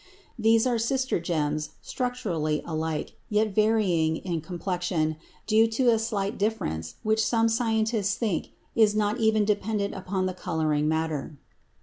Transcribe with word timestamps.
These 0.39 0.65
are 0.65 0.79
sister 0.79 1.19
gems, 1.19 1.75
structurally 1.79 2.63
alike, 2.65 3.11
yet 3.29 3.53
varying 3.53 4.17
in 4.17 4.41
complexion, 4.41 5.15
due 5.45 5.67
to 5.67 5.89
a 5.91 5.99
slight 5.99 6.39
difference 6.39 6.95
which 7.03 7.23
some 7.23 7.47
scientists 7.47 8.15
think 8.15 8.47
is 8.75 8.95
not 8.95 9.19
even 9.19 9.45
dependent 9.45 9.93
upon 9.93 10.25
the 10.25 10.33
coloring 10.33 10.87
matter. 10.87 11.37